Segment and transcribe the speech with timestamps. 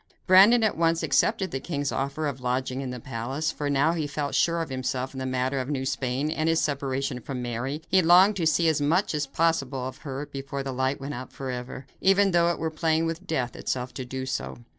[0.25, 3.99] Brandon at once accepted the king's offer of lodging in the palace, for now that
[3.99, 7.43] he felt sure of himself in the matter of New Spain, and his separation from
[7.43, 11.13] Mary, he longed to see as much as possible of her before the light went
[11.13, 14.57] out forever, even though it were playing with death itself to do so.